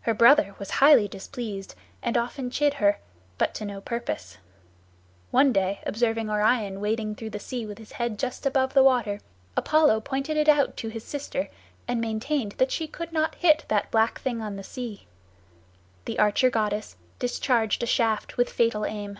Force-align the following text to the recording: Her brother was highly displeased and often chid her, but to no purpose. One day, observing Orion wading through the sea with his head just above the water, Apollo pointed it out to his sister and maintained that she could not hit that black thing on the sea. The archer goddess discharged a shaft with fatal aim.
Her 0.00 0.14
brother 0.14 0.54
was 0.58 0.70
highly 0.80 1.08
displeased 1.08 1.74
and 2.02 2.16
often 2.16 2.48
chid 2.50 2.72
her, 2.80 2.98
but 3.36 3.52
to 3.56 3.66
no 3.66 3.82
purpose. 3.82 4.38
One 5.30 5.52
day, 5.52 5.80
observing 5.84 6.30
Orion 6.30 6.80
wading 6.80 7.16
through 7.16 7.28
the 7.28 7.38
sea 7.38 7.66
with 7.66 7.76
his 7.76 7.92
head 7.92 8.18
just 8.18 8.46
above 8.46 8.72
the 8.72 8.82
water, 8.82 9.20
Apollo 9.58 10.00
pointed 10.00 10.38
it 10.38 10.48
out 10.48 10.78
to 10.78 10.88
his 10.88 11.04
sister 11.04 11.50
and 11.86 12.00
maintained 12.00 12.52
that 12.52 12.72
she 12.72 12.86
could 12.86 13.12
not 13.12 13.34
hit 13.34 13.66
that 13.68 13.90
black 13.90 14.18
thing 14.20 14.40
on 14.40 14.56
the 14.56 14.64
sea. 14.64 15.06
The 16.06 16.18
archer 16.18 16.48
goddess 16.48 16.96
discharged 17.18 17.82
a 17.82 17.86
shaft 17.86 18.38
with 18.38 18.48
fatal 18.48 18.86
aim. 18.86 19.18